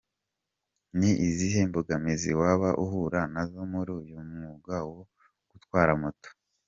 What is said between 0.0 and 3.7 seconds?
com: Ni izihe mbogamizi waba uhura nazo